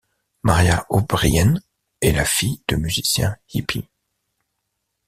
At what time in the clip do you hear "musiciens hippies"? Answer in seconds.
2.75-3.87